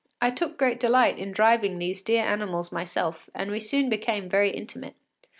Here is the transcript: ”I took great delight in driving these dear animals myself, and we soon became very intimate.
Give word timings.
”I 0.19 0.31
took 0.31 0.57
great 0.57 0.79
delight 0.79 1.19
in 1.19 1.31
driving 1.31 1.77
these 1.77 2.01
dear 2.01 2.23
animals 2.23 2.71
myself, 2.71 3.29
and 3.35 3.51
we 3.51 3.59
soon 3.59 3.87
became 3.87 4.27
very 4.27 4.49
intimate. 4.49 4.95